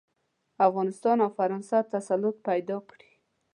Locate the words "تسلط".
1.93-2.35